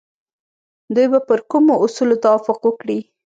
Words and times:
دوی 0.93 1.07
به 1.11 1.19
پر 1.27 1.39
کومو 1.49 1.73
اصولو 1.85 2.15
توافق 2.25 2.59
وکړي؟ 2.63 2.99